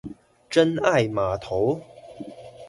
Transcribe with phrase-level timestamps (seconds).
[0.49, 1.79] 真愛碼頭